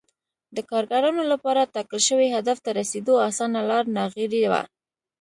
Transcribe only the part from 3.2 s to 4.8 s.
اسانه لار ناغېړي وه